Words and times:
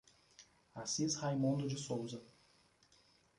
Assis 0.73 1.13
Raimundo 1.19 1.67
de 1.67 1.77
Souza 1.77 2.19